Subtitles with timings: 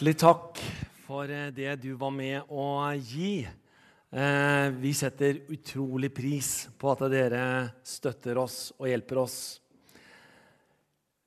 [0.00, 0.58] Hjertelig takk
[1.04, 3.42] for eh, det du var med å gi.
[3.44, 7.42] Eh, vi setter utrolig pris på at dere
[7.84, 9.34] støtter oss og hjelper oss.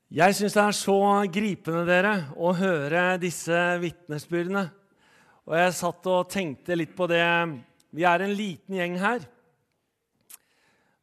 [0.10, 0.96] Jeg syns det er så
[1.36, 4.66] gripende dere, å høre disse vitnesbyrdene.
[5.46, 7.22] Og jeg satt og tenkte litt på det.
[7.94, 9.30] Vi er en liten gjeng her.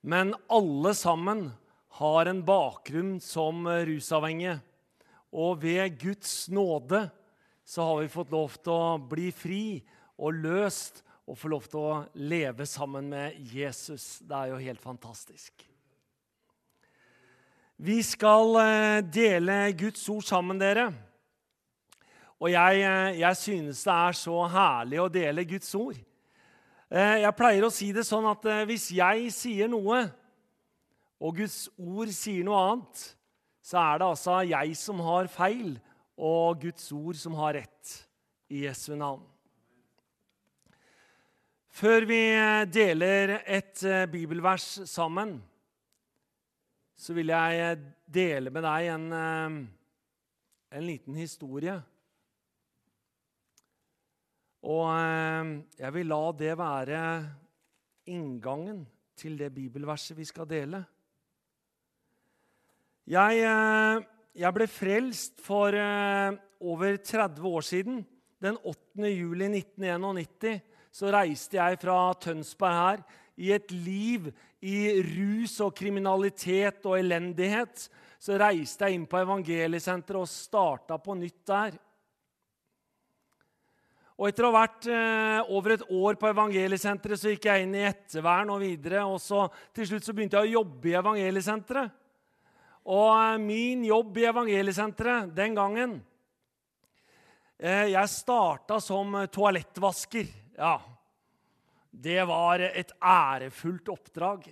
[0.02, 1.46] Men alle sammen
[2.02, 4.58] har en bakgrunn som rusavhengige.
[5.30, 7.06] Og ved Guds nåde
[7.70, 9.64] så har vi fått lov til å bli fri
[10.18, 14.18] og løst og få lov til å leve sammen med Jesus.
[14.26, 15.62] Det er jo helt fantastisk.
[17.78, 20.88] Vi skal eh, dele Guds ord sammen, dere.
[22.42, 26.00] Og jeg, eh, jeg synes det er så herlig å dele Guds ord.
[26.90, 30.02] Eh, jeg pleier å si det sånn at hvis jeg sier noe,
[31.22, 33.06] og Guds ord sier noe annet,
[33.62, 35.78] så er det altså jeg som har feil,
[36.20, 37.96] og Guds ord som har rett.
[38.50, 39.22] I Jesu navn.
[41.70, 42.18] Før vi
[42.66, 45.36] deler et eh, bibelvers sammen,
[46.98, 47.78] så vil jeg
[48.10, 49.54] dele med deg en, eh,
[50.80, 51.78] en liten historie.
[54.66, 57.02] Og eh, jeg vil la det være
[58.10, 58.82] inngangen
[59.16, 60.82] til det bibelverset vi skal dele.
[63.10, 64.02] Jeg, eh,
[64.40, 68.00] jeg ble frelst for eh, over 30 år siden.
[68.40, 69.10] Den 8.
[69.12, 73.02] juli 1991 så reiste jeg fra Tønsberg her
[73.40, 74.30] i et liv
[74.64, 77.86] i rus og kriminalitet og elendighet.
[78.20, 81.78] Så reiste jeg inn på evangeliesenteret og starta på nytt der.
[84.20, 87.76] Og Etter å ha vært eh, over et år på evangeliesenteret så gikk jeg inn
[87.76, 89.04] i ettervern og videre.
[89.08, 91.96] og så, Til slutt så begynte jeg å jobbe i evangeliesenteret.
[92.88, 95.98] Og eh, min jobb i Evangeliesenteret den gangen
[97.58, 100.30] eh, Jeg starta som toalettvasker.
[100.56, 100.78] Ja,
[101.90, 104.48] det var et ærefullt oppdrag.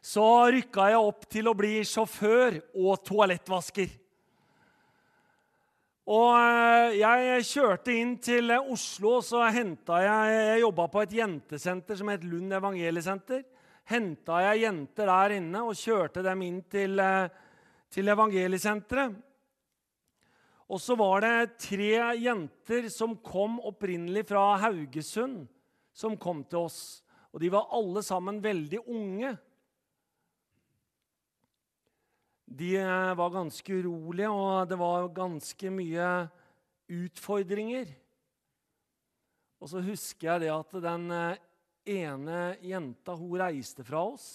[0.00, 0.24] Så
[0.54, 3.90] rykka jeg opp til å bli sjåfør og toalettvasker.
[6.06, 11.16] Og eh, jeg kjørte inn til Oslo, og så henta jeg Jeg jobba på et
[11.18, 13.42] jentesenter som het Lund evangeliesenter
[13.90, 17.28] henta jeg jenter der inne og kjørte dem inn til, eh,
[17.90, 19.16] til evangeliesenteret.
[20.66, 25.44] Og så var det tre jenter som kom opprinnelig fra Haugesund,
[25.94, 26.80] som kom til oss.
[27.30, 29.36] Og de var alle sammen veldig unge.
[32.46, 36.10] De eh, var ganske urolige, og det var ganske mye
[36.90, 37.94] utfordringer.
[39.62, 41.42] Og så husker jeg det at den eh,
[41.86, 44.26] ene jenta hun reiste fra oss.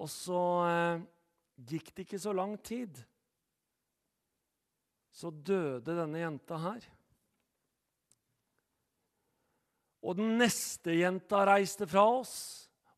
[0.00, 1.02] Og så eh,
[1.72, 2.96] gikk det ikke så lang tid.
[5.12, 6.86] Så døde denne jenta her.
[10.00, 12.36] Og den neste jenta reiste fra oss,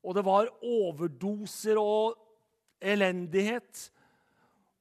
[0.06, 2.14] og det var overdoser og
[2.82, 3.88] elendighet.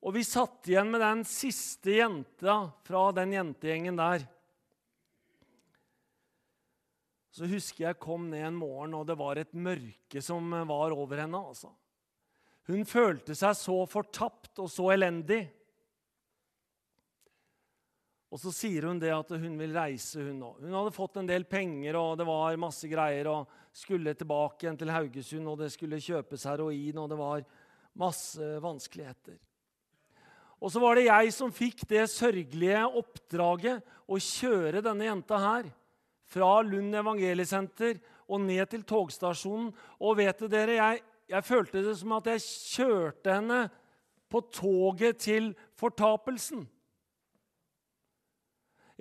[0.01, 4.25] Og vi satt igjen med den siste jenta fra den jentegjengen der.
[7.31, 11.23] Så husker jeg kom ned en morgen, og det var et mørke som var over
[11.23, 11.39] henne.
[11.39, 11.71] altså.
[12.67, 15.45] Hun følte seg så fortapt og så elendig.
[18.31, 20.61] Og så sier hun det at hun vil reise, hun òg.
[20.63, 24.79] Hun hadde fått en del penger, og det var masse greier, og skulle tilbake igjen
[24.79, 27.43] til Haugesund, og det skulle kjøpes heroin, og det var
[27.99, 29.39] masse vanskeligheter.
[30.61, 35.71] Og så var det jeg som fikk det sørgelige oppdraget å kjøre denne jenta her
[36.31, 37.99] fra Lund evangeliesenter
[38.31, 39.71] og ned til togstasjonen.
[39.99, 43.61] Og vet dere, jeg, jeg følte det som at jeg kjørte henne
[44.31, 46.63] på toget til fortapelsen.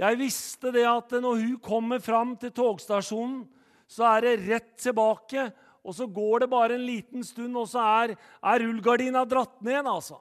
[0.00, 3.44] Jeg visste det at når hun kommer fram til togstasjonen,
[3.90, 5.50] så er det rett tilbake.
[5.84, 9.86] Og så går det bare en liten stund, og så er, er rullegardina dratt ned.
[9.86, 10.20] altså.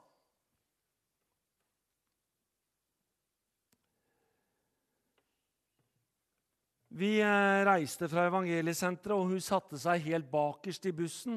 [6.92, 11.36] Vi eh, reiste fra evangeliesenteret, og hun satte seg helt bakerst i bussen.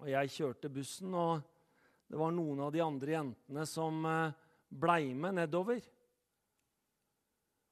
[0.00, 1.40] Og jeg kjørte bussen, og
[2.10, 4.34] det var noen av de andre jentene som eh,
[4.68, 5.80] blei med nedover.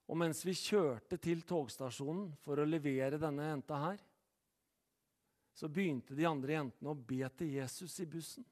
[0.09, 3.99] Og mens vi kjørte til togstasjonen for å levere denne jenta her,
[5.53, 8.47] så begynte de andre jentene å be til Jesus i bussen.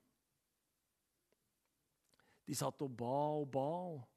[2.45, 3.71] De satt og ba og ba.
[3.97, 4.16] og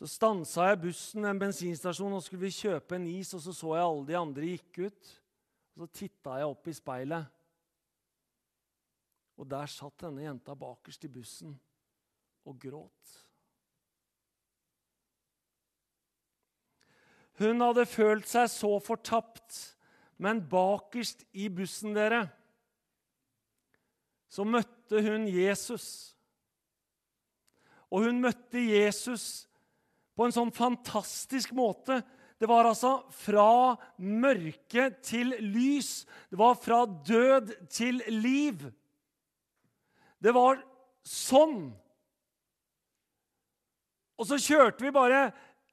[0.00, 3.52] så stansa jeg bussen ved en bensinstasjon og skulle vi kjøpe en is, og så
[3.52, 5.10] så jeg alle de andre gikk ut.
[5.76, 7.26] Og så titta jeg opp i speilet.
[9.36, 11.52] Og der satt denne jenta bakerst i bussen
[12.48, 13.12] og gråt.
[17.40, 19.60] Hun hadde følt seg så fortapt,
[20.16, 22.22] men bakerst i bussen, dere,
[24.32, 26.16] så møtte hun Jesus.
[27.92, 29.49] Og hun møtte Jesus
[30.20, 32.02] på en sånn fantastisk måte.
[32.36, 36.02] Det var altså fra mørke til lys.
[36.28, 38.66] Det var fra død til liv.
[40.20, 40.60] Det var
[41.08, 41.70] sånn.
[44.20, 45.22] Og så kjørte vi bare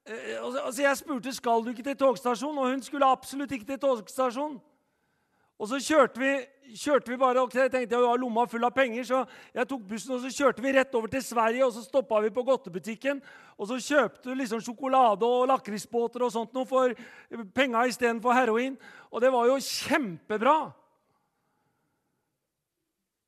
[0.08, 3.82] eh, altså Jeg spurte skal du ikke til togstasjonen, og hun skulle absolutt ikke til
[3.84, 4.56] togstasjonen.
[5.58, 6.32] Og så kjørte vi,
[6.78, 9.24] kjørte vi bare, og jeg tenkte jeg har lomma full av penger, så
[9.56, 11.66] jeg tok bussen og så kjørte vi rett over til Sverige.
[11.66, 13.22] og Så stoppa vi på godtebutikken
[13.58, 16.94] og så kjøpte liksom sjokolade og lakrisbåter og sånt noe for
[17.56, 18.76] penga istedenfor heroin.
[19.10, 20.58] Og det var jo kjempebra.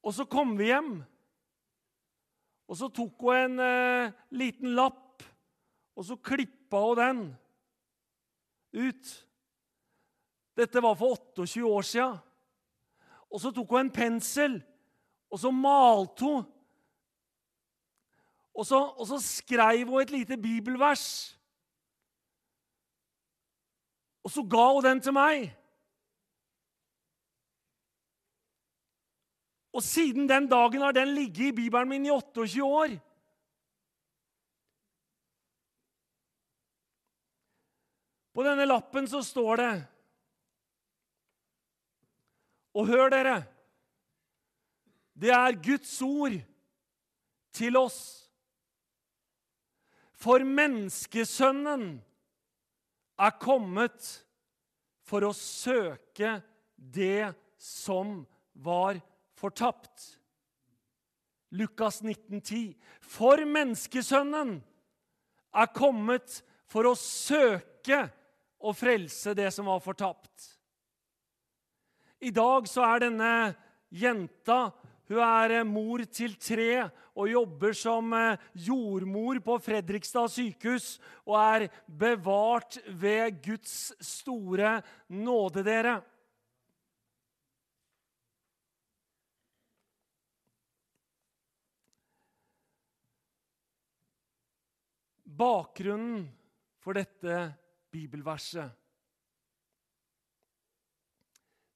[0.07, 1.01] Og så kom vi hjem,
[2.71, 5.25] og så tok hun en eh, liten lapp,
[5.99, 7.21] og så klippa hun den
[8.87, 9.11] ut.
[10.61, 12.09] Dette var for 28 år sia.
[13.31, 14.59] Og så tok hun en pensel,
[15.31, 16.43] og så malte hun.
[18.55, 21.05] Og så, og så skrev hun et lite bibelvers.
[24.27, 25.47] Og så ga hun den til meg.
[29.73, 32.99] Og siden den dagen har den ligget i Bibelen min i 28 år.
[38.35, 39.73] På denne lappen så står det
[42.75, 43.43] Og hør, dere.
[45.21, 46.37] Det er Guds ord
[47.53, 48.01] til oss.
[50.21, 51.85] For menneskesønnen
[53.21, 54.09] er kommet
[55.09, 56.39] for å søke
[56.77, 58.21] det som
[58.53, 59.01] var
[59.41, 60.21] fortapt.
[61.57, 62.77] Lukas 1910.
[63.01, 64.61] For menneskesønnen
[65.51, 66.41] er kommet
[66.71, 68.05] for å søke
[68.61, 70.60] og frelse det som var fortapt.
[72.21, 73.33] I dag så er denne
[73.89, 74.69] jenta
[75.11, 76.85] hun er eh, mor til tre
[77.19, 78.39] og jobber som eh,
[78.69, 84.79] jordmor på Fredrikstad sykehus og er bevart ved Guds store
[85.11, 85.99] nåde, dere.
[95.41, 96.29] Bakgrunnen
[96.79, 97.49] for dette
[97.91, 98.80] bibelverset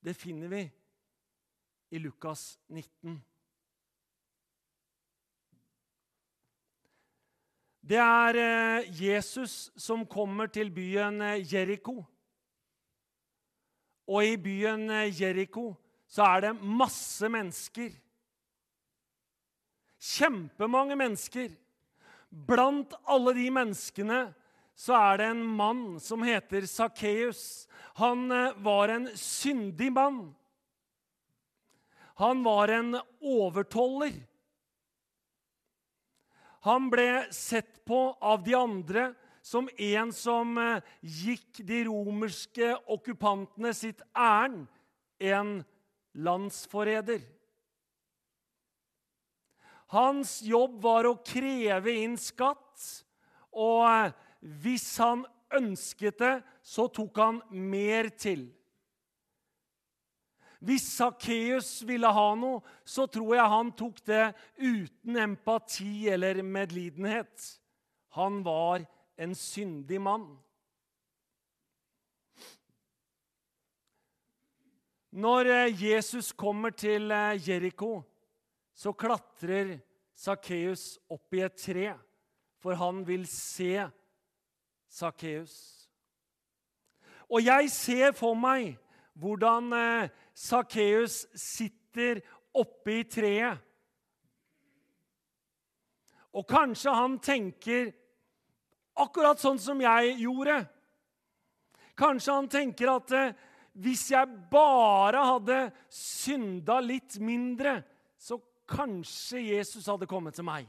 [0.05, 0.65] det finner vi
[1.91, 3.23] i Lukas 19.
[7.85, 11.99] Det er eh, Jesus som kommer til byen eh, Jeriko.
[14.09, 15.71] Og i byen eh, Jeriko
[16.09, 17.93] så er det masse mennesker.
[20.01, 21.53] Kjempemange mennesker.
[22.49, 24.23] Blant alle de menneskene
[24.75, 27.67] så er det en mann som heter Sakkeus.
[28.01, 28.29] Han
[28.65, 30.35] var en syndig mann.
[32.19, 34.15] Han var en overtoller.
[36.65, 39.11] Han ble sett på av de andre
[39.45, 44.65] som en som eh, gikk de romerske okkupantene sitt ærend,
[45.21, 45.59] en
[46.17, 47.21] landsforræder.
[49.93, 52.89] Hans jobb var å kreve inn skatt,
[53.53, 58.47] og eh, hvis han ønsket det, så tok han mer til.
[60.65, 64.25] Hvis Sakkeus ville ha noe, så tror jeg han tok det
[64.61, 67.51] uten empati eller medlidenhet.
[68.17, 68.87] Han var
[69.21, 70.25] en syndig mann.
[75.15, 78.01] Når eh, Jesus kommer til eh, Jeriko,
[78.75, 79.77] så klatrer
[80.19, 81.93] Sakkeus opp i et tre,
[82.59, 83.85] for han vil se
[84.95, 85.55] Sakkeus.
[87.27, 88.77] Og jeg ser for meg
[89.19, 92.21] hvordan eh, Sakkeus sitter
[92.55, 93.59] oppe i treet.
[96.35, 97.93] Og kanskje han tenker
[98.99, 100.61] akkurat sånn som jeg gjorde.
[101.99, 103.35] Kanskje han tenker at eh,
[103.83, 105.59] hvis jeg bare hadde
[105.91, 107.81] synda litt mindre,
[108.19, 108.39] så
[108.71, 110.69] kanskje Jesus hadde kommet til meg.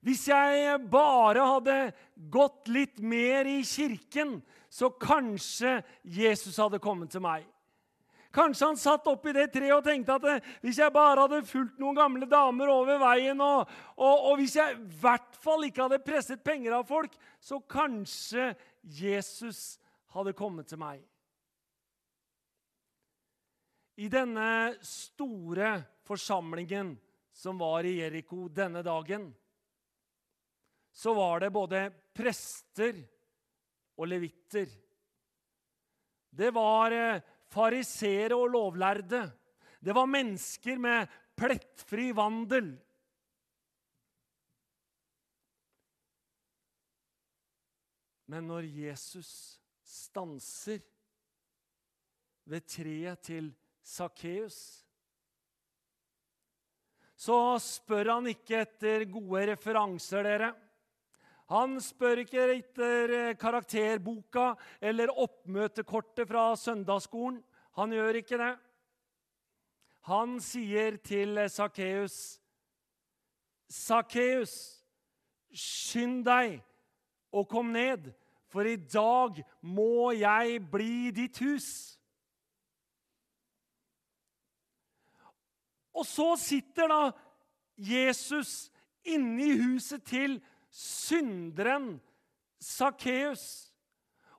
[0.00, 1.78] Hvis jeg bare hadde
[2.32, 4.38] gått litt mer i kirken,
[4.70, 7.44] så kanskje Jesus hadde kommet til meg.
[8.30, 11.80] Kanskje han satt oppi det treet og tenkte at eh, hvis jeg bare hadde fulgt
[11.82, 13.66] noen gamle damer over veien, og,
[13.98, 18.52] og, og hvis jeg i hvert fall ikke hadde presset penger av folk, så kanskje
[18.86, 19.80] Jesus
[20.14, 21.02] hadde kommet til meg.
[24.00, 25.74] I denne store
[26.06, 26.94] forsamlingen
[27.34, 29.26] som var i Jeriko denne dagen,
[31.00, 31.78] så var det både
[32.12, 32.98] prester
[33.96, 34.68] og levitter.
[36.28, 39.22] Det var farisere fariseere og lovlærde.
[39.80, 41.08] Det var mennesker med
[41.40, 42.68] plettfri vandel.
[48.28, 49.32] Men når Jesus
[49.80, 50.84] stanser
[52.44, 54.84] ved treet til Sakkeus,
[57.16, 60.56] så spør han ikke etter gode referanser, dere.
[61.50, 67.40] Han spør ikke etter eh, karakterboka eller oppmøtekortet fra søndagsskolen.
[67.78, 68.52] Han gjør ikke det.
[70.06, 72.40] Han sier til Sakkeus,
[73.70, 74.54] 'Sakkeus,
[75.54, 76.56] skynd deg
[77.32, 78.10] og kom ned,
[78.50, 81.98] for i dag må jeg bli ditt hus.'
[85.94, 87.10] Og så sitter da
[87.76, 88.70] Jesus
[89.04, 90.38] inne i huset til
[90.70, 91.98] synderen
[92.60, 93.70] Sakkeus.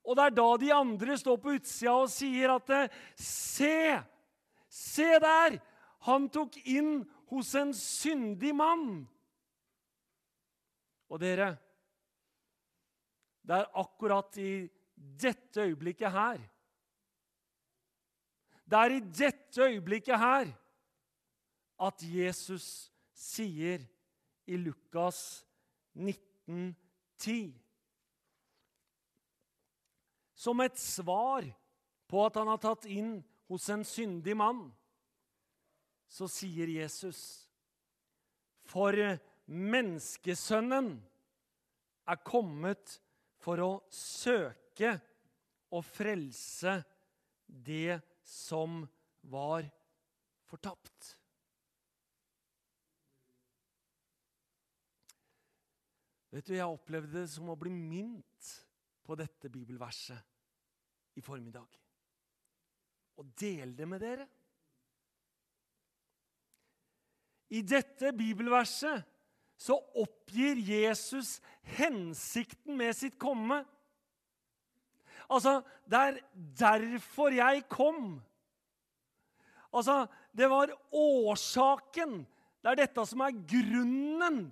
[0.02, 4.02] Og det er da de andre står på utsida og sier at Se!
[4.72, 5.60] Se der!
[6.08, 9.04] Han tok inn hos en syndig mann.
[11.12, 11.52] Og dere,
[13.46, 14.54] det er akkurat i
[14.96, 16.38] dette øyeblikket her
[18.70, 20.52] Det er i dette øyeblikket her
[21.82, 23.82] at Jesus sier
[24.46, 25.42] i Lukas
[25.98, 27.54] 1910
[30.36, 31.46] Som et svar
[32.10, 33.20] på at han har tatt inn
[33.52, 34.64] hos en syndig mann,
[36.08, 37.20] så sier Jesus
[38.72, 38.96] For
[39.52, 40.92] menneskesønnen
[42.10, 42.98] er kommet
[43.42, 44.96] for å søke
[45.72, 46.80] og frelse
[47.46, 48.82] det som
[49.32, 49.68] var
[50.48, 51.16] fortapt.
[56.32, 58.52] Vet du, Jeg opplevde det som å bli minnet
[59.04, 61.68] på dette bibelverset i formiddag.
[63.20, 64.28] Og dele det med dere.
[67.52, 69.04] I dette bibelverset
[69.60, 71.42] så oppgir Jesus
[71.76, 73.60] hensikten med sitt komme.
[75.28, 76.22] Altså, det er
[76.64, 78.16] derfor jeg kom.
[79.76, 82.22] Altså, det var årsaken.
[82.64, 84.46] Det er dette som er grunnen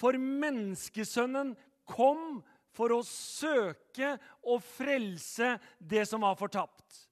[0.00, 1.54] for menneskesønnen
[1.88, 2.42] kom
[2.74, 7.04] for å søke og frelse det som var fortapt.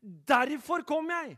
[0.00, 1.34] Derfor kom jeg!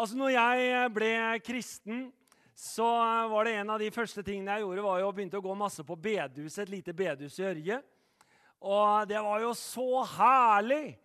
[0.00, 1.12] Altså, når jeg ble
[1.44, 2.08] kristen,
[2.56, 2.86] så
[3.30, 5.56] var det en av de første tingene jeg gjorde, var jo å begynne å gå
[5.56, 7.78] masse på bedehuset, et lite bedehus i Ørje.
[8.60, 10.98] Og det var jo så herlig!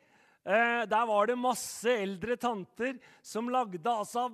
[0.46, 4.28] Eh, der var det masse eldre tanter som lagde altså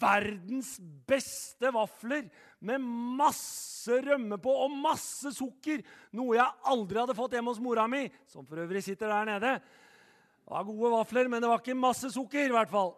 [0.00, 0.76] verdens
[1.08, 2.28] beste vafler
[2.60, 2.82] med
[3.18, 5.82] masse rømme på og masse sukker.
[6.16, 9.52] Noe jeg aldri hadde fått hjemme hos mora mi, som for øvrig sitter der nede.
[9.58, 12.46] Det var gode vafler, men det var ikke masse sukker.
[12.46, 12.94] i hvert fall.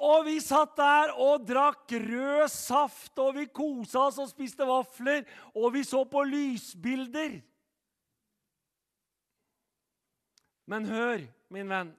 [0.00, 5.26] Og vi satt der og drakk rød saft, og vi kosa oss og spiste vafler,
[5.52, 7.40] og vi så på lysbilder.
[10.70, 11.90] Men hør, min venn.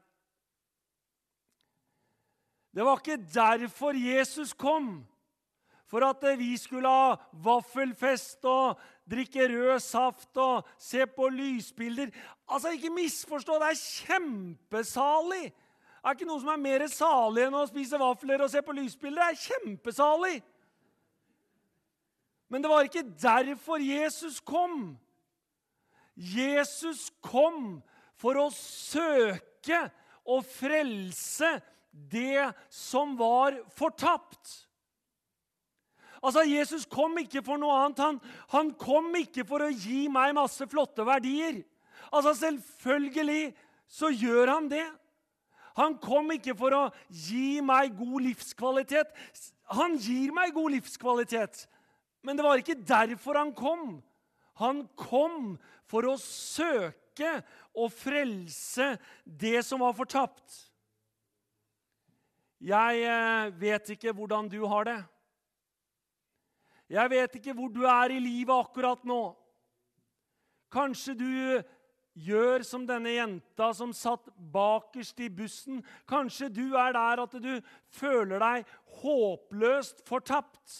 [2.71, 5.01] Det var ikke derfor Jesus kom.
[5.91, 8.79] For at vi skulle ha vaffelfest og
[9.11, 12.13] drikke rød saft og se på lysbilder.
[12.47, 15.51] Altså, Ikke misforstå, det er kjempesalig!
[16.01, 18.73] Det er ikke noe som er mer salig enn å spise vafler og se på
[18.73, 19.21] lysbilder.
[19.21, 20.39] Det er kjempesalig!
[22.49, 24.95] Men det var ikke derfor Jesus kom.
[26.15, 27.81] Jesus kom
[28.19, 29.83] for å søke
[30.27, 31.51] og frelse
[31.91, 34.67] det som var fortapt.
[36.21, 38.01] Altså, Jesus kom ikke for noe annet.
[38.03, 38.19] Han,
[38.53, 41.63] han kom ikke for å gi meg masse flotte verdier.
[42.11, 43.53] Altså, Selvfølgelig
[43.91, 44.85] så gjør han det.
[45.79, 49.11] Han kom ikke for å gi meg god livskvalitet.
[49.71, 51.65] Han gir meg god livskvalitet,
[52.27, 54.01] men det var ikke derfor han kom.
[54.59, 55.55] Han kom
[55.89, 57.37] for å søke
[57.71, 58.93] og frelse
[59.23, 60.70] det som var fortapt.
[62.61, 64.99] Jeg eh, vet ikke hvordan du har det.
[66.91, 69.21] Jeg vet ikke hvor du er i livet akkurat nå.
[70.71, 71.31] Kanskje du
[72.13, 75.79] gjør som denne jenta som satt bakerst i bussen.
[76.05, 77.53] Kanskje du er der at du
[77.95, 80.75] føler deg håpløst fortapt.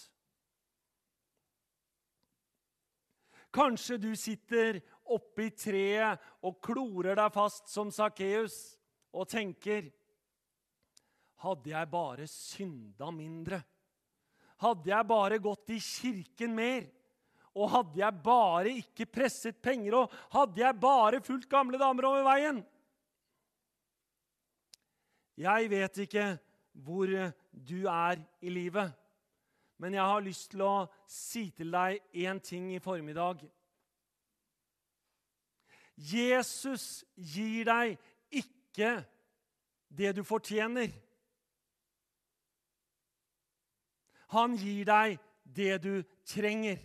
[3.51, 4.79] Kanskje du sitter
[5.11, 8.77] oppi treet og klorer deg fast som Sakkeus
[9.11, 9.89] og tenker
[11.41, 13.61] hadde jeg bare synda mindre,
[14.61, 16.83] hadde jeg bare gått i kirken mer
[17.57, 22.23] Og hadde jeg bare ikke presset penger, og hadde jeg bare fulgt gamle damer over
[22.29, 22.61] veien
[25.41, 26.27] Jeg vet ikke
[26.71, 27.09] hvor
[27.51, 28.93] du er i livet,
[29.81, 30.75] men jeg har lyst til å
[31.09, 33.41] si til deg én ting i formiddag.
[35.97, 37.97] Jesus gir deg
[38.31, 39.01] ikke
[39.91, 40.93] det du fortjener.
[44.31, 45.93] Han gir deg det du
[46.27, 46.79] trenger.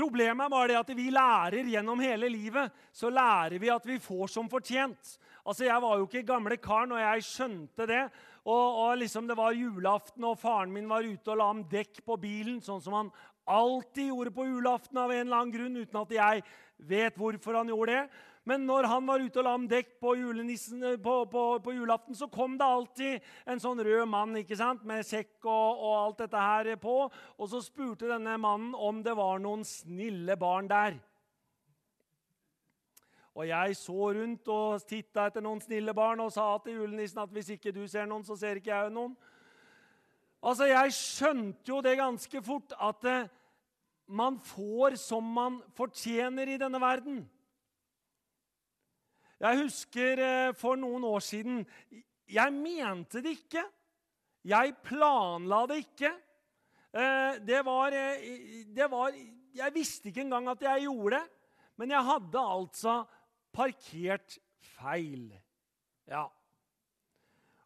[0.00, 4.30] Problemet bare det at vi lærer gjennom hele livet så lærer vi at vi får
[4.32, 5.16] som fortjent.
[5.44, 8.04] Altså, Jeg var jo ikke gamle karen, og jeg skjønte det.
[8.44, 12.04] Og, og liksom Det var julaften, og faren min var ute og la om dekk
[12.06, 13.12] på bilen, sånn som han
[13.50, 16.42] alltid gjorde på julaften av en eller annen grunn, uten at jeg
[16.78, 18.04] vet hvorfor han gjorde det.
[18.48, 22.16] Men når han var ute og la om dekk på, eh, på, på, på, julaften,
[22.16, 24.84] så kom det alltid en sånn rød mann ikke sant?
[24.88, 26.96] med sekk og, og, alt dette her på.
[27.36, 30.96] Og så spurte denne mannen om det var noen snille barn der.
[33.36, 37.30] Og jeg så rundt og titta etter noen snille barn og sa til julenissen at
[37.32, 39.12] hvis ikke du ser noen, så ser ikke jeg noen.
[40.40, 43.28] Altså, Jeg skjønte jo det ganske fort, at eh,
[44.08, 47.20] man får som man fortjener i denne verden.
[49.40, 51.62] Jeg husker eh, for noen år siden
[52.28, 53.62] Jeg mente det ikke.
[54.44, 56.10] Jeg planla det ikke.
[56.92, 59.16] Eh, det var, eh, det var
[59.56, 61.24] Jeg visste ikke engang at jeg gjorde det.
[61.80, 63.04] Men jeg hadde altså
[63.52, 64.38] parkert
[64.76, 65.32] feil.
[66.06, 66.26] Ja.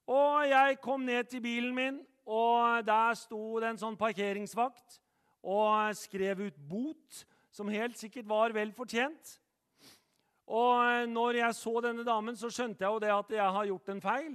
[0.07, 5.01] Og jeg kom ned til bilen min, og der sto det en sånn parkeringsvakt
[5.45, 9.39] og skrev ut bot, som helt sikkert var vel fortjent.
[10.45, 13.71] Og eh, når jeg så denne damen, så skjønte jeg jo det at jeg har
[13.71, 14.35] gjort en feil.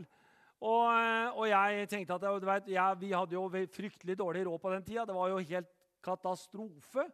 [0.60, 4.60] Og, eh, og jeg tenkte at du vet, jeg, Vi hadde jo fryktelig dårlig råd
[4.60, 5.06] på den tida.
[5.06, 5.72] Det var jo helt
[6.04, 7.06] katastrofe.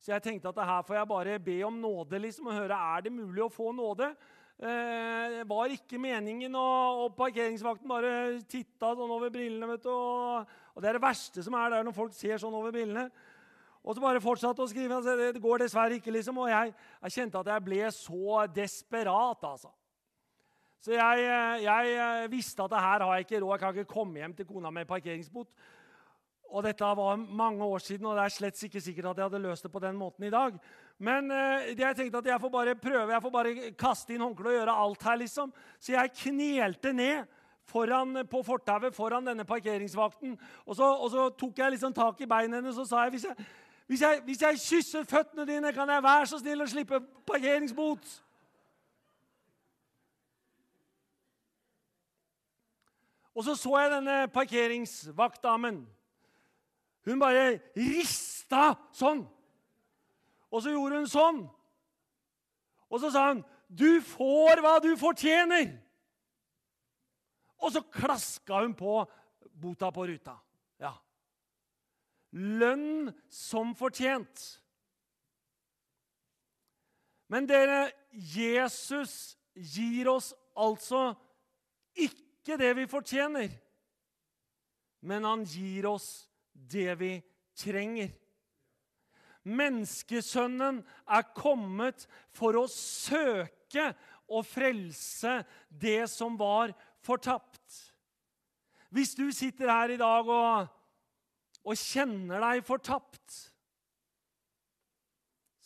[0.00, 3.02] Så jeg tenkte at her får jeg bare be om nåde liksom, og høre er
[3.04, 4.14] det mulig å få nåde.
[4.60, 9.68] Eh, var ikke meningen, og, og parkeringsvakten bare titta sånn over brillene.
[9.72, 12.56] vet du, og, og, Det er det verste som er der når folk ser sånn
[12.56, 13.06] over brillene.
[13.80, 14.98] Og så bare fortsatte å skrive.
[14.98, 16.42] Altså, det går dessverre ikke, liksom.
[16.42, 16.72] Og jeg,
[17.06, 19.72] jeg kjente at jeg ble så desperat, altså.
[20.80, 21.24] Så jeg,
[21.60, 23.52] jeg, visste at det her har jeg ikke råd.
[23.52, 25.48] Jeg kan ikke komme hjem til kona med parkeringsbot.
[26.50, 29.42] Og dette var mange år siden, og det er slett ikke sikkert at jeg hadde
[29.44, 30.56] løst det på den måten i dag.
[30.98, 34.56] Men eh, jeg tenkte at jeg får bare prøve, jeg får bare kaste inn håndkleet
[34.56, 35.20] og gjøre alt her.
[35.20, 35.52] liksom.
[35.78, 37.28] Så jeg knelte ned
[37.70, 40.34] foran, på fortauet foran denne parkeringsvakten.
[40.66, 43.28] Og så, og så tok jeg liksom tak i beina hennes og sa jeg, hvis
[43.28, 43.50] jeg
[43.90, 48.10] hvis jeg, hvis jeg kysser føttene dine, kan jeg være så snill å slippe parkeringsbot?
[53.34, 55.80] Og så så jeg denne parkeringsvaktdamen.
[57.08, 59.24] Hun bare rista sånn.
[60.54, 61.40] Og så gjorde hun sånn.
[62.94, 65.78] Og så sa hun, 'Du får hva du fortjener.'
[67.58, 69.02] Og så klaska hun på
[69.50, 70.38] bota på ruta.
[72.32, 74.42] Lønn som fortjent.
[77.30, 81.12] Men dere, Jesus gir oss altså
[81.94, 83.52] ikke det vi fortjener,
[85.06, 86.08] men han gir oss
[86.52, 87.12] det vi
[87.58, 88.10] trenger.
[89.46, 92.04] Menneskesønnen er kommet
[92.36, 93.92] for å søke
[94.30, 95.40] og frelse
[95.70, 96.74] det som var
[97.06, 97.78] fortapt.
[98.90, 100.68] Hvis du sitter her i dag og
[101.66, 103.38] og kjenner deg fortapt,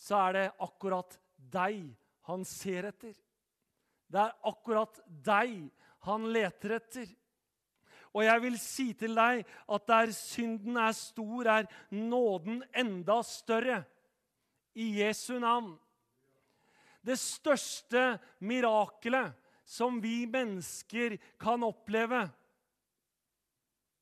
[0.04, 1.86] så er det akkurat deg
[2.28, 3.14] han ser etter.
[4.10, 5.62] Det er akkurat deg
[6.04, 7.08] han leter etter.
[8.14, 9.42] Og jeg vil si til deg
[9.74, 13.82] at der synden er stor, er nåden enda større.
[14.74, 15.76] I Jesu navn.
[17.04, 22.24] Det største mirakelet som vi mennesker kan oppleve,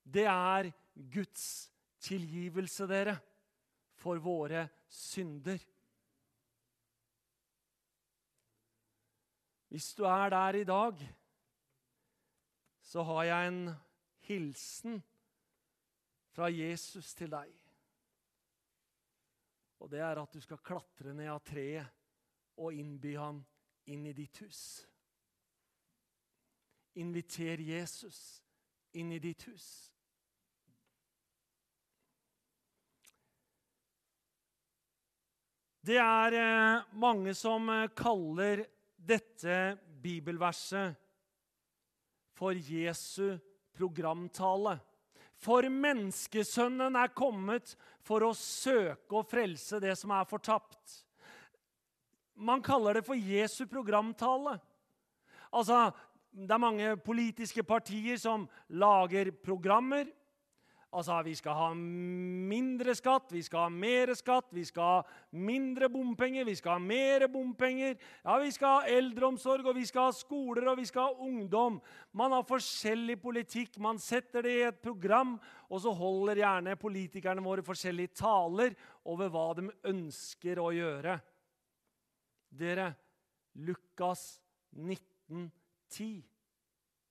[0.02, 0.70] det er
[1.12, 1.71] Guds
[2.03, 3.17] tilgivelse, dere,
[4.03, 5.62] for våre synder.
[9.73, 10.99] Hvis du er der i dag,
[12.83, 13.71] så har jeg en
[14.27, 15.03] hilsen
[16.35, 17.53] fra Jesus til deg.
[19.81, 21.88] Og det er at du skal klatre ned av treet
[22.61, 23.41] og innby ham
[23.91, 24.61] inn i ditt hus.
[27.01, 28.43] Inviter Jesus
[29.01, 29.67] inn i ditt hus.
[35.83, 38.61] Det er eh, mange som eh, kaller
[38.95, 39.57] dette
[40.03, 40.95] bibelverset
[42.38, 43.35] for Jesu
[43.75, 44.77] programtale.
[45.42, 47.75] For menneskesønnen er kommet
[48.07, 51.01] for å søke og frelse det som er fortapt.
[52.38, 54.61] Man kaller det for Jesu programtale.
[55.51, 55.90] Altså,
[56.33, 60.07] Det er mange politiske partier som lager programmer.
[60.92, 65.88] Altså, Vi skal ha mindre skatt, vi skal ha mer skatt, vi skal ha mindre
[65.88, 67.96] bompenger, vi skal ha mer bompenger.
[68.24, 71.81] Ja, Vi skal ha eldreomsorg, og vi skal ha skoler, og vi skal ha ungdom.
[72.12, 73.78] Man har forskjellig politikk.
[73.81, 75.38] Man setter det i et program,
[75.70, 81.16] og så holder gjerne politikerne våre forskjellige taler over hva de ønsker å gjøre.
[82.52, 82.92] Dere,
[83.64, 84.42] Lukas
[84.76, 86.20] 1910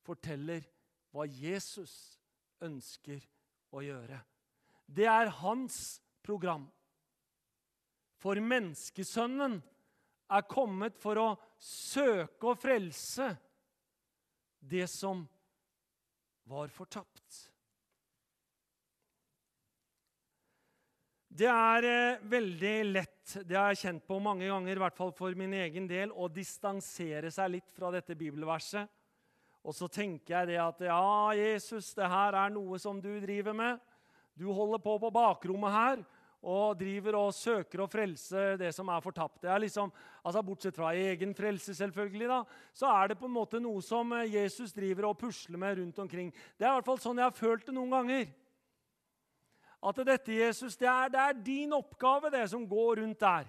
[0.06, 0.62] forteller
[1.10, 2.20] hva Jesus
[2.62, 3.41] ønsker å gjøre.
[4.86, 5.76] Det er hans
[6.22, 6.66] program.
[8.22, 9.58] For menneskesønnen
[10.32, 13.32] er kommet for å søke og frelse
[14.62, 15.24] det som
[16.48, 17.48] var fortapt.
[21.32, 25.14] Det er eh, veldig lett, det har jeg kjent på mange ganger, i hvert fall
[25.16, 28.90] for min egen del, å distansere seg litt fra dette bibelverset.
[29.62, 33.54] Og så tenker jeg det at ja, Jesus, det her er noe som du driver
[33.54, 33.78] med.
[34.34, 36.02] Du holder på på bakrommet her
[36.42, 39.44] og driver og søker å frelse det som er fortapt.
[39.44, 39.92] Det er liksom,
[40.26, 42.40] altså Bortsett fra egen frelse, selvfølgelig, da,
[42.74, 46.00] så er det på en måte noe som eh, Jesus driver og pusler med rundt
[46.02, 46.32] omkring.
[46.58, 48.26] Det er i hvert fall sånn jeg har følt det noen ganger.
[49.82, 53.46] At dette, Jesus, det er, det er din oppgave, det som går rundt der.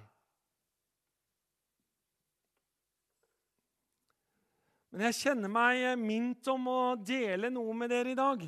[4.93, 8.43] Men jeg kjenner meg mint om å dele noe med dere i dag.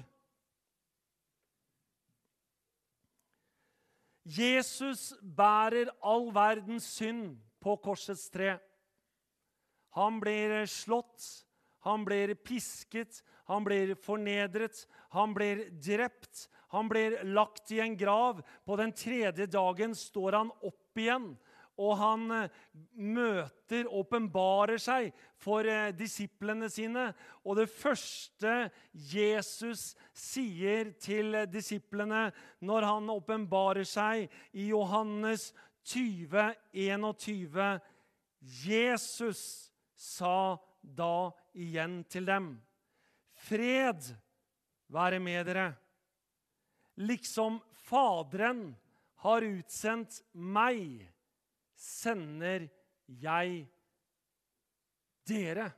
[4.25, 8.59] Jesus bærer all verdens synd på korsets tre.
[9.97, 11.25] Han blir slått,
[11.81, 14.85] han blir pisket, han blir fornedret,
[15.17, 16.45] han blir drept.
[16.75, 18.41] Han blir lagt i en grav.
[18.65, 21.29] På den tredje dagen står han opp igjen.
[21.81, 22.51] Og han eh,
[22.95, 25.11] møter, åpenbarer seg
[25.41, 27.09] for eh, disiplene sine.
[27.43, 28.55] Og det første
[28.93, 32.29] Jesus sier til disiplene
[32.65, 35.51] når han åpenbarer seg i Johannes
[35.85, 37.67] 20, 21
[38.65, 39.41] Jesus
[39.95, 42.55] sa da igjen til dem.:
[43.35, 44.13] Fred
[44.87, 45.69] være med dere.
[46.95, 48.71] Liksom Faderen
[49.21, 51.03] har utsendt meg,
[51.75, 52.67] sender
[53.05, 53.65] jeg
[55.27, 55.69] dere.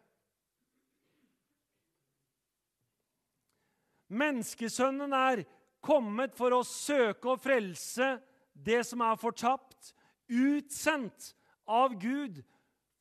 [4.07, 5.43] Menneskesønnen er
[5.83, 8.15] kommet for å søke og frelse
[8.57, 9.91] det som er fortapt,
[10.27, 11.33] utsendt
[11.67, 12.39] av Gud.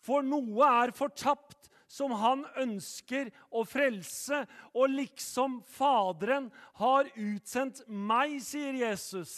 [0.03, 4.43] For noe er fortapt, som han ønsker å frelse.
[4.75, 9.33] Og liksom Faderen har utsendt meg, sier Jesus,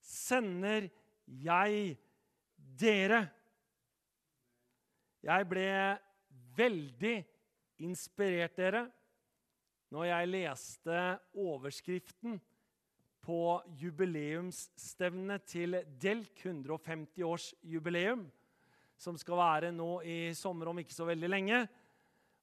[0.00, 0.88] sender
[1.26, 1.96] jeg
[2.78, 3.22] dere.
[5.26, 5.70] Jeg ble
[6.56, 7.16] veldig
[7.86, 8.86] inspirert, dere,
[9.92, 11.00] når jeg leste
[11.38, 12.40] overskriften
[13.26, 13.40] på
[13.80, 18.26] jubileumsstevnet til Delk 150-årsjubileum
[18.96, 21.60] som skal være nå i sommer om ikke så veldig lenge,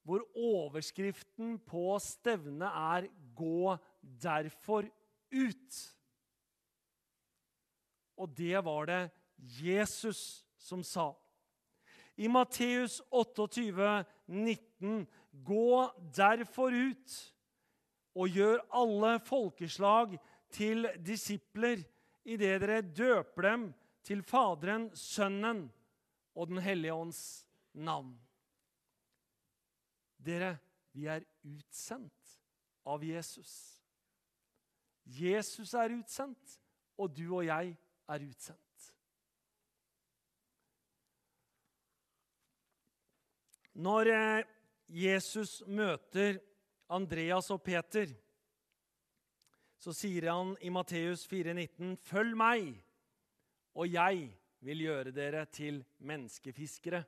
[0.04, 4.84] hvor overskriften på stevnet er 'Gå derfor
[5.32, 5.94] ut'.
[8.16, 11.14] Og det var det Jesus som sa.
[12.16, 17.34] I Matteus 28, 19, 'Gå derfor ut'
[18.14, 20.18] og gjør alle folkeslag
[20.54, 21.82] til disipler
[22.24, 23.64] idet dere døper dem
[24.04, 25.66] til Faderen, Sønnen
[26.34, 28.14] og Den hellige ånds navn.
[30.24, 30.58] Dere,
[30.92, 32.38] vi er utsendt
[32.86, 33.82] av Jesus.
[35.04, 36.60] Jesus er utsendt,
[36.96, 37.74] og du og jeg
[38.08, 38.63] er utsendt.
[43.74, 44.44] Når eh,
[44.86, 46.38] Jesus møter
[46.94, 48.06] Andreas og Peter,
[49.82, 52.70] så sier han i Matteus 4,19.: Følg meg,
[53.74, 54.28] og jeg
[54.64, 57.02] vil gjøre dere til menneskefiskere.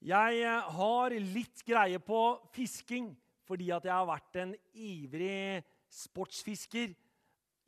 [0.00, 2.22] Jeg eh, har litt greie på
[2.56, 3.12] fisking
[3.50, 6.92] fordi at jeg har vært en ivrig sportsfisker.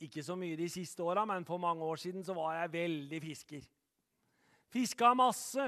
[0.02, 3.18] Ikke så mye de siste åra, men for mange år siden så var jeg veldig
[3.22, 3.64] fisker.
[4.70, 5.66] Fiska masse.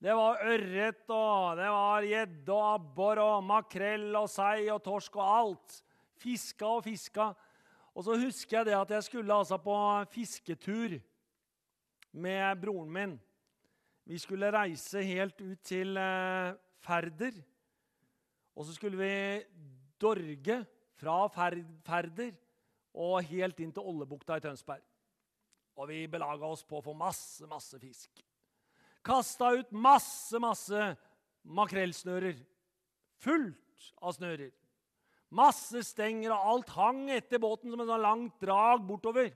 [0.00, 5.18] Det var ørret, og det var gjedde og abbor og makrell og sei og torsk
[5.20, 5.74] og alt.
[6.20, 7.26] Fiska og fiska.
[7.92, 9.74] Og så husker jeg det at jeg skulle altså på
[10.14, 10.94] fisketur
[12.16, 13.12] med broren min.
[14.08, 17.36] Vi skulle reise helt ut til eh, Færder.
[18.56, 19.44] Og så skulle vi
[20.00, 20.62] Dorge
[20.96, 22.32] fra Færder
[22.96, 24.82] og helt inn til Ollebukta i Tønsberg.
[25.76, 28.24] Og vi belaga oss på å få masse, masse fisk.
[29.06, 30.88] Kasta ut masse, masse
[31.42, 32.36] makrellsnører.
[33.20, 34.50] Fullt av snører.
[35.30, 39.30] Masse stenger, og alt hang etter båten som en sånn langt drag bortover.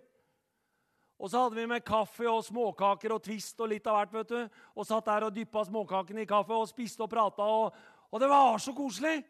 [1.23, 4.13] Og så hadde vi med kaffe og småkaker og Twist og litt av hvert.
[4.13, 4.57] vet du.
[4.75, 7.47] Og satt der og dyppa småkakene i kaffe og spiste og prata.
[7.47, 7.73] Og,
[8.11, 9.23] og det var så koselig!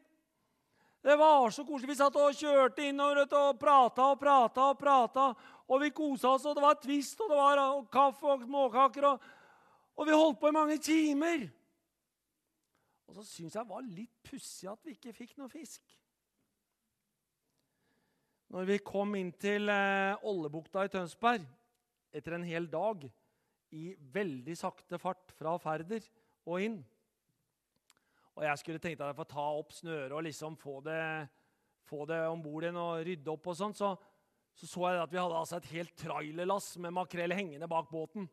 [1.05, 1.91] Det var så koselig.
[1.93, 5.27] Vi satt og kjørte innover og prata og prata og prata.
[5.69, 9.11] Og vi kosa oss, og det var Twist og det var og kaffe og småkaker.
[9.11, 9.27] Og,
[9.95, 11.45] og vi holdt på i mange timer.
[13.09, 15.83] Og så syns jeg det var litt pussig at vi ikke fikk noe fisk.
[18.55, 21.45] Når vi kom inn til eh, Ollebukta i Tønsberg
[22.15, 23.07] etter en hel dag
[23.75, 26.05] i veldig sakte fart fra Færder
[26.47, 26.77] og inn
[28.37, 31.01] Og jeg skulle tenkt at jeg får ta opp snøret og liksom få det,
[31.87, 33.93] få det om bord igjen og rydde opp, og sånt, så,
[34.55, 38.27] så så jeg at vi hadde altså et helt trailerlass med makrell hengende bak båten.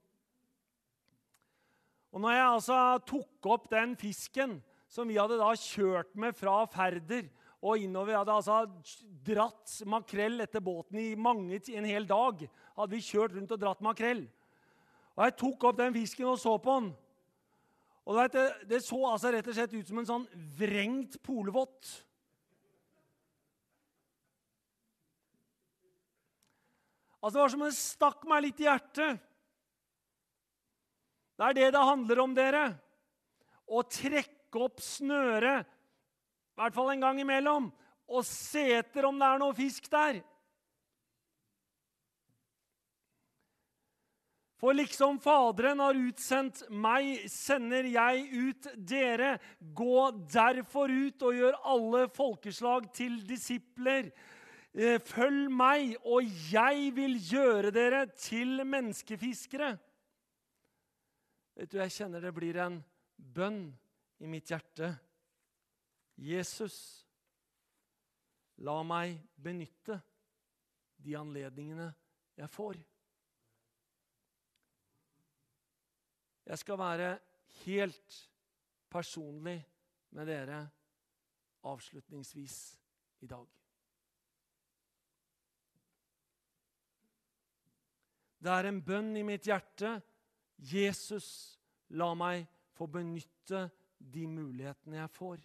[2.12, 4.58] Og når jeg altså tok opp den fisken
[4.92, 7.30] som vi hadde da kjørt med fra Færder
[7.62, 8.18] og innover.
[8.18, 8.66] hadde altså
[9.24, 12.50] dratt makrell etter båten i mange, en hel dag.
[12.76, 14.26] hadde vi kjørt rundt og dratt makrell.
[15.16, 16.92] Og Jeg tok opp den fisken og så på den.
[18.06, 21.92] Og det, det, så altså rett og slett ut som en sånn vrengt polvott.
[27.22, 29.22] Altså, Det var som om det stakk meg litt i hjertet.
[31.42, 32.66] Det er det det handler om, dere.
[33.66, 37.72] Å trekke opp snøret i hvert fall en gang imellom,
[38.12, 40.20] og se etter om det er noe fisk der.
[44.62, 49.32] For liksom Faderen har utsendt meg, sender jeg ut dere.
[49.58, 54.12] Gå derfor ut og gjør alle folkeslag til disipler.
[54.78, 59.80] Eh, følg meg, og jeg vil gjøre dere til menneskefiskere.
[61.62, 62.80] Vet du, Jeg kjenner det blir en
[63.22, 63.68] bønn
[64.26, 64.88] i mitt hjerte.
[66.18, 66.78] Jesus,
[68.66, 70.00] la meg benytte
[71.06, 71.86] de anledningene
[72.42, 72.82] jeg får.
[76.50, 77.14] Jeg skal være
[77.62, 78.20] helt
[78.90, 79.60] personlig
[80.18, 80.66] med dere
[81.70, 82.62] avslutningsvis
[83.22, 83.46] i dag.
[88.42, 90.00] Det er en bønn i mitt hjerte.
[90.62, 91.58] Jesus,
[91.98, 92.46] la meg
[92.78, 93.66] få benytte
[93.98, 95.42] de mulighetene jeg får.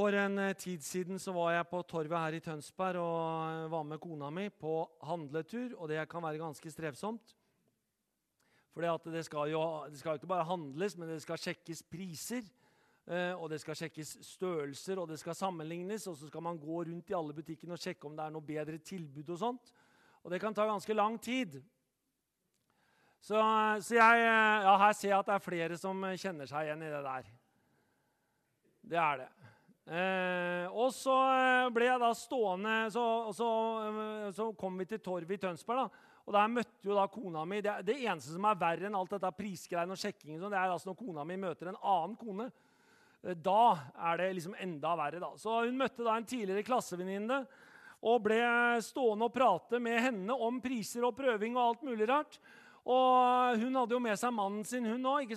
[0.00, 3.66] For en eh, tid siden så var jeg på torvet her i Tønsberg og eh,
[3.72, 5.74] var med kona mi på handletur.
[5.76, 7.34] Og det kan være ganske strevsomt.
[8.70, 12.46] For det skal, jo, det skal ikke bare handles, men det skal sjekkes priser.
[13.10, 16.06] Eh, og det skal sjekkes størrelser, og det skal sammenlignes.
[16.06, 18.46] Og så skal man gå rundt i alle butikkene og sjekke om det er noe
[18.46, 19.34] bedre tilbud.
[19.34, 19.74] Og sånt.
[20.22, 21.58] Og det kan ta ganske lang tid.
[23.20, 23.36] Så,
[23.84, 26.92] så jeg, ja, her ser jeg at det er flere som kjenner seg igjen i
[26.92, 27.28] det der.
[28.90, 29.28] Det er det.
[29.90, 33.02] Eh, og så eh, ble jeg da stående Så,
[33.34, 33.46] så,
[33.88, 35.80] eh, så kom vi til torvet i Tønsberg.
[35.80, 38.94] da, og Der møtte jo da kona mi Det, det eneste som er verre enn
[38.94, 42.14] alt dette prisgreiene og sjekkingen, sånn, det er altså når kona mi møter en annen
[42.20, 42.46] kone.
[43.24, 43.64] Eh, da
[44.12, 45.20] er det liksom enda verre.
[45.22, 45.32] da.
[45.36, 47.42] Så Hun møtte da en tidligere klassevenninne
[48.00, 48.40] og ble
[48.84, 52.38] stående og prate med henne om priser og prøving og alt mulig rart.
[52.84, 55.32] Og Hun hadde jo med seg mannen sin, hun òg.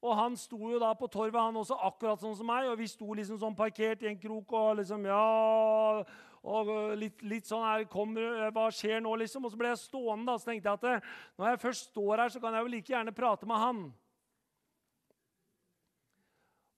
[0.00, 2.70] Og han sto jo da på torvet, han også, akkurat sånn som meg.
[2.70, 6.04] Og vi sto liksom sånn parkert i en krok og liksom Ja
[6.40, 9.44] og litt, litt sånn her kommer, Hva skjer nå, liksom?
[9.44, 10.38] Og så ble jeg stående, da.
[10.40, 12.94] Så tenkte jeg at eh, når jeg først står her, så kan jeg jo like
[12.94, 13.82] gjerne prate med han.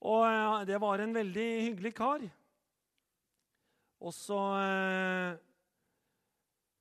[0.02, 2.26] Og ja, det var en veldig hyggelig kar.
[4.02, 5.40] Og så eh,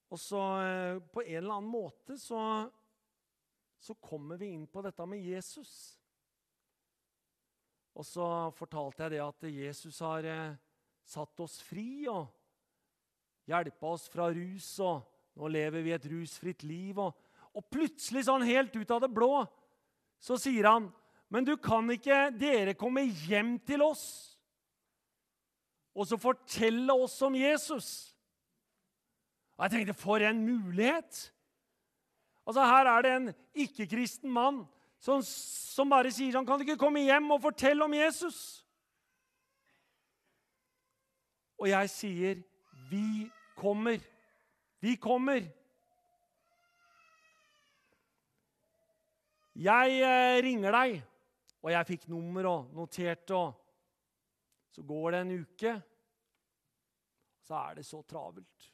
[0.09, 2.41] Og så eh, på en eller annen måte så,
[3.81, 5.71] så kommer vi inn på dette med Jesus.
[7.97, 10.59] Og så fortalte jeg det at Jesus har eh,
[11.03, 12.29] satt oss fri og
[13.49, 14.69] hjelpa oss fra rus.
[14.85, 15.01] og
[15.35, 17.01] Nå lever vi et rusfritt liv.
[17.01, 17.17] Og,
[17.57, 19.33] og plutselig, sånn helt ut av det blå,
[20.21, 20.91] så sier han
[21.31, 24.05] Men du kan ikke dere komme hjem til oss
[25.91, 27.87] og så fortelle oss om Jesus?
[29.57, 31.31] Og jeg tenkte, for en mulighet!
[32.47, 34.63] Altså, Her er det en ikke-kristen mann
[35.01, 38.61] som, som bare sier han Kan ikke komme hjem og fortelle om Jesus?
[41.61, 42.41] Og jeg sier,
[42.89, 43.99] 'Vi kommer.
[44.81, 45.51] Vi kommer.'
[49.55, 51.01] Jeg eh, ringer deg,
[51.61, 53.35] og jeg fikk nummer og noterte.
[53.35, 53.53] og
[54.71, 55.73] Så går det en uke,
[57.43, 58.71] så er det så travelt.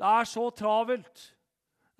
[0.00, 1.36] Det er så travelt.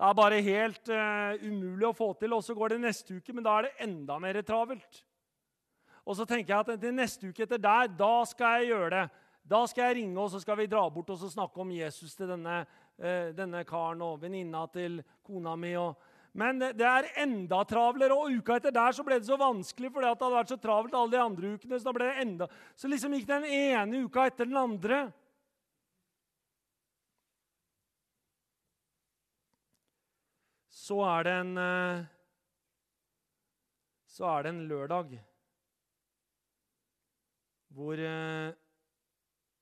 [0.01, 2.33] Det er bare helt uh, umulig å få til.
[2.33, 5.03] Og så går det neste uke, men da er det enda mer travelt.
[6.01, 9.03] Og så tenker jeg at til neste uke etter der, da skal jeg gjøre det.
[9.51, 12.33] Da skal jeg ringe, og så skal vi dra bort og snakke om Jesus til
[12.33, 12.63] denne,
[12.97, 15.75] uh, denne karen og venninna til kona mi.
[15.77, 15.93] og
[16.33, 20.05] men det er enda travlere, og uka etter der så ble det så vanskelig fordi
[20.07, 21.77] det hadde vært så travelt alle de andre ukene.
[21.77, 22.47] Så da ble det enda...
[22.73, 25.01] Så liksom gikk den ene uka etter den andre.
[30.81, 32.05] Så er det en eh,
[34.09, 35.13] Så er det en lørdag
[37.71, 38.51] hvor eh,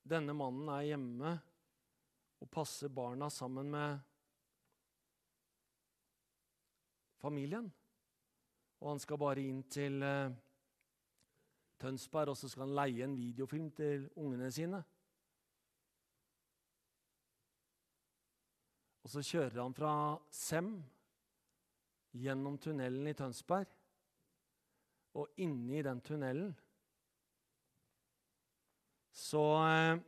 [0.10, 1.34] denne mannen er hjemme
[2.42, 4.00] og passer barna sammen med
[7.22, 7.68] familien.
[8.80, 10.32] Og han skal bare inn til uh,
[11.84, 14.80] Tønsberg, og så skal han leie en videofilm til ungene sine.
[19.04, 19.94] Og så kjører han fra
[20.34, 20.72] Sem
[22.12, 23.70] gjennom tunnelen i Tønsberg.
[25.20, 26.52] Og inni den tunnelen
[29.20, 30.02] så eh,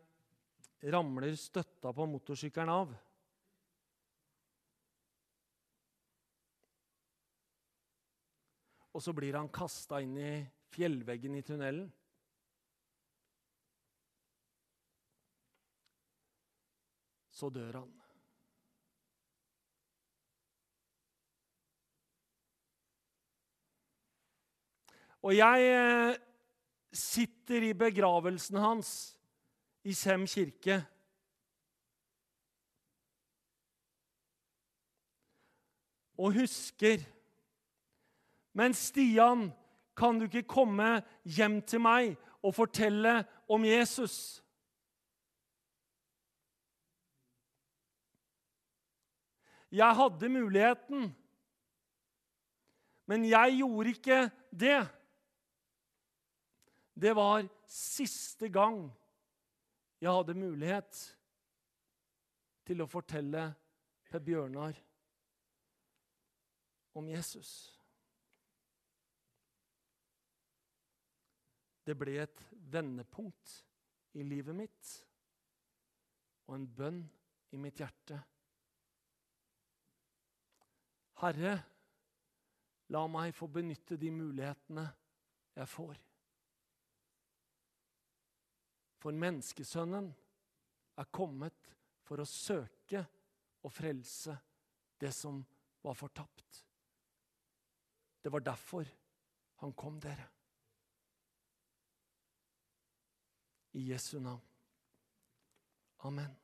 [0.93, 2.93] ramler støtta på motorsykkelen av.
[8.91, 10.31] og så blir han kasta inn i
[10.71, 11.87] fjellveggen i tunnelen.
[17.31, 18.00] Så dør han.
[25.21, 26.17] Og jeg eh,
[26.93, 28.91] sitter i begravelsen hans
[29.83, 30.81] i Sem kirke.
[36.21, 37.01] Og husker
[38.53, 39.51] men Stian,
[39.97, 44.41] kan du ikke komme hjem til meg og fortelle om Jesus?
[49.71, 51.13] Jeg hadde muligheten,
[53.07, 54.17] men jeg gjorde ikke
[54.51, 54.81] det.
[57.01, 58.83] Det var siste gang
[60.01, 60.99] jeg hadde mulighet
[62.67, 63.47] til å fortelle
[64.05, 64.77] Per Bjørnar
[67.01, 67.53] om Jesus.
[71.81, 73.55] Det ble et vendepunkt
[74.21, 74.93] i livet mitt
[76.45, 77.01] og en bønn
[77.49, 78.19] i mitt hjerte.
[81.25, 81.57] Herre,
[82.93, 84.85] la meg få benytte de mulighetene
[85.57, 85.97] jeg får.
[89.01, 90.11] For menneskesønnen
[91.01, 91.71] er kommet
[92.05, 93.01] for å søke
[93.65, 94.35] og frelse
[95.01, 95.39] det som
[95.81, 96.61] var fortapt.
[98.21, 98.85] Det var derfor
[99.61, 100.27] han kom, dere.
[103.73, 104.41] I Jesu navn.
[106.05, 106.40] Amen.